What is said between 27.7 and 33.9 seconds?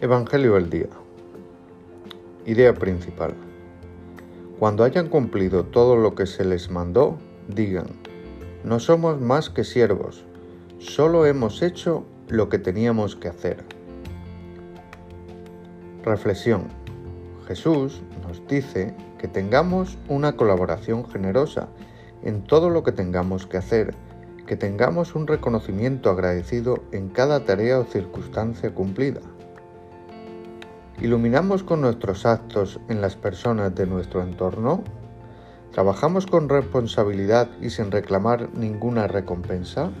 o circunstancia cumplida. ¿Iluminamos con nuestros actos en las personas de